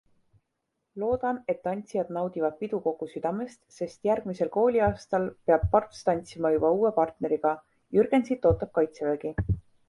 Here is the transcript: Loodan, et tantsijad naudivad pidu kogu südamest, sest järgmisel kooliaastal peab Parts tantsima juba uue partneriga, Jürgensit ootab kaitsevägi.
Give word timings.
Loodan, 1.01 1.39
et 1.53 1.59
tantsijad 1.65 2.07
naudivad 2.17 2.55
pidu 2.61 2.79
kogu 2.85 3.07
südamest, 3.11 3.59
sest 3.75 4.09
järgmisel 4.09 4.49
kooliaastal 4.55 5.29
peab 5.51 5.67
Parts 5.77 6.01
tantsima 6.09 6.53
juba 6.57 6.73
uue 6.79 6.93
partneriga, 6.97 7.53
Jürgensit 7.99 8.51
ootab 8.53 8.75
kaitsevägi. 8.81 9.37